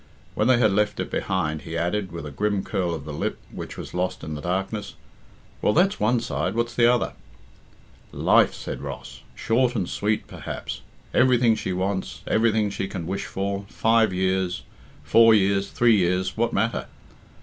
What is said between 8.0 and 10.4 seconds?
"Life," said Ross. "Short and sweet,